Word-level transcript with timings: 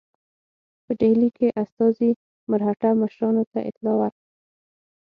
په 0.85 0.91
ډهلي 0.99 1.29
کې 1.37 1.47
استازي 1.63 2.09
مرهټه 2.51 2.89
مشرانو 3.01 3.43
ته 3.51 3.59
اطلاع 3.69 3.95
ورکړه. 3.97 4.23